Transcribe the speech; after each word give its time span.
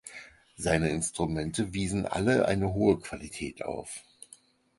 Seine 0.57 0.89
Instrumente 0.89 1.75
wiesen 1.75 2.07
alle 2.07 2.47
eine 2.47 2.73
hohe 2.73 2.97
Qualität 2.97 3.63
auf. 3.63 4.01